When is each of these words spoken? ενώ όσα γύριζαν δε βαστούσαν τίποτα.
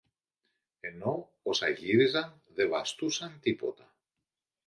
ενώ 0.79 1.31
όσα 1.43 1.69
γύριζαν 1.69 2.41
δε 2.47 2.67
βαστούσαν 2.67 3.39
τίποτα. 3.39 3.95